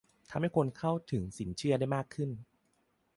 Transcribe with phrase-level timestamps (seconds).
[0.29, 2.29] ทำให้คนเข้าถึงสินเชื่อได้มากขึ้น